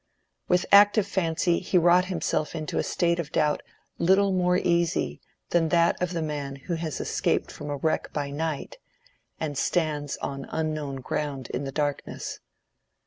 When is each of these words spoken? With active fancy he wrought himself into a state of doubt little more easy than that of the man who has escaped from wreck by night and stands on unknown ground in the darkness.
With 0.47 0.65
active 0.71 1.05
fancy 1.05 1.59
he 1.59 1.77
wrought 1.77 2.05
himself 2.05 2.55
into 2.55 2.79
a 2.79 2.83
state 2.83 3.19
of 3.19 3.31
doubt 3.31 3.61
little 3.99 4.31
more 4.31 4.57
easy 4.57 5.21
than 5.51 5.69
that 5.69 6.01
of 6.01 6.13
the 6.13 6.23
man 6.23 6.55
who 6.55 6.73
has 6.73 6.99
escaped 6.99 7.51
from 7.51 7.67
wreck 7.69 8.11
by 8.11 8.31
night 8.31 8.79
and 9.39 9.55
stands 9.55 10.17
on 10.17 10.47
unknown 10.49 11.01
ground 11.01 11.49
in 11.51 11.65
the 11.65 11.71
darkness. 11.71 12.39